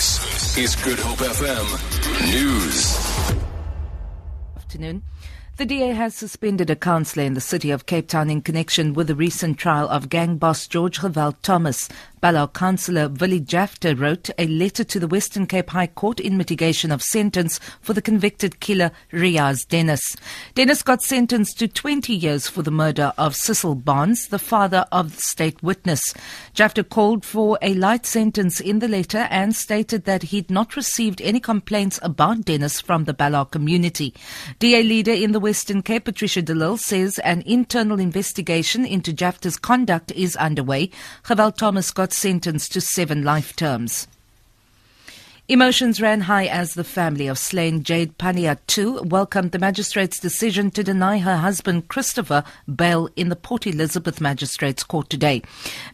[0.00, 2.96] This is Good Hope FM News.
[4.56, 5.02] Afternoon.
[5.58, 9.08] The DA has suspended a councillor in the city of Cape Town in connection with
[9.08, 11.90] the recent trial of gang boss George Geweld Thomas.
[12.20, 16.92] Ballow councillor Willie Jafta wrote a letter to the Western Cape High Court in mitigation
[16.92, 20.16] of sentence for the convicted killer Riaz Dennis.
[20.54, 25.16] Dennis got sentenced to 20 years for the murder of Cecil Barnes, the father of
[25.16, 26.12] the state witness.
[26.52, 31.22] Jafta called for a light sentence in the letter and stated that he'd not received
[31.22, 34.12] any complaints about Dennis from the Ballow community.
[34.58, 39.56] DA leader in the Western Cape, Patricia de Lille, says an internal investigation into Jafta's
[39.56, 40.90] conduct is underway.
[41.24, 44.06] Geweld Thomas got sentenced to seven life terms.
[45.50, 50.84] Emotions ran high as the family of slain Jade Panayiotou welcomed the magistrate's decision to
[50.84, 55.42] deny her husband Christopher bail in the Port Elizabeth Magistrates Court today.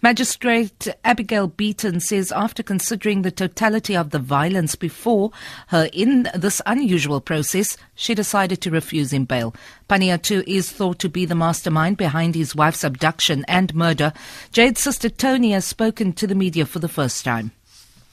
[0.02, 5.30] Magistrate Abigail Beaton says after considering the totality of the violence before
[5.68, 9.54] her in this unusual process, she decided to refuse him bail.
[9.88, 14.12] Panayiotou is thought to be the mastermind behind his wife's abduction and murder.
[14.52, 17.52] Jade's sister Tony has spoken to the media for the first time.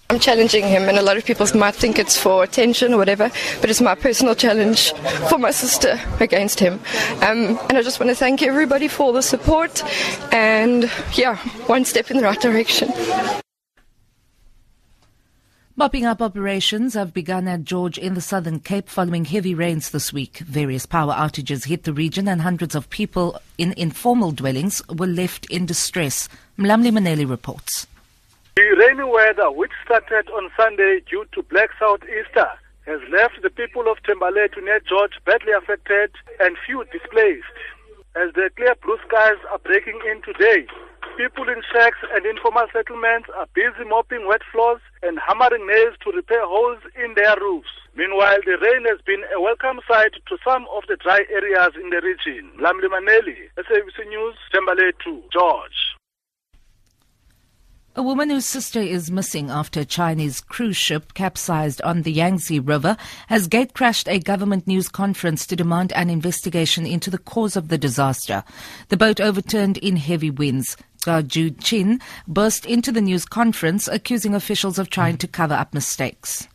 [0.10, 3.32] I'm challenging him, and a lot of people might think it's for attention or whatever,
[3.62, 4.94] but it's my personal challenge
[5.30, 6.74] for my sister against him.
[7.22, 9.84] Um, and I just want to thank everybody for the support,
[10.34, 11.38] and yeah,
[11.68, 12.92] one step in the right direction.
[15.76, 20.14] Mopping up operations have begun at George in the Southern Cape following heavy rains this
[20.14, 20.38] week.
[20.40, 25.48] Various power outages hit the region and hundreds of people in informal dwellings were left
[25.48, 26.30] in distress.
[26.60, 27.88] Mlamli Maneli reports.
[28.84, 32.52] Rainy weather, which started on Sunday due to black southeaster,
[32.84, 36.12] has left the people of Thembalethu near George badly affected
[36.44, 37.56] and few displaced.
[38.20, 40.68] As the clear blue skies are breaking in today,
[41.16, 46.12] people in shacks and informal settlements are busy mopping wet floors and hammering nails to
[46.12, 47.72] repair holes in their roofs.
[47.96, 51.88] Meanwhile, the rain has been a welcome sight to some of the dry areas in
[51.88, 52.52] the region.
[52.60, 55.93] Mlamli Maneli, SABC News, Thembalethu, George.
[57.96, 62.60] A woman whose sister is missing after a Chinese cruise ship capsized on the Yangtze
[62.60, 67.56] River has gate crashed a government news conference to demand an investigation into the cause
[67.56, 68.44] of the disaster.
[68.90, 70.76] The boat overturned in heavy winds.
[71.28, 76.48] Ju Chin burst into the news conference accusing officials of trying to cover up mistakes.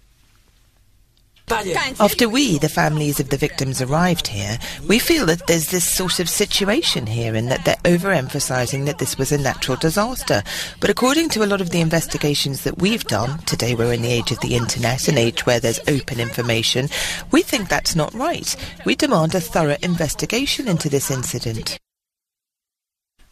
[1.51, 6.21] After we, the families of the victims, arrived here, we feel that there's this sort
[6.21, 10.43] of situation here and that they're overemphasizing that this was a natural disaster.
[10.81, 14.13] But according to a lot of the investigations that we've done, today we're in the
[14.13, 16.89] age of the internet, an age where there's open information,
[17.31, 18.55] we think that's not right.
[18.85, 21.79] We demand a thorough investigation into this incident.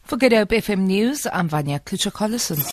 [0.03, 2.62] For Good Hope FM News, I'm Vanya Klucher-Collison.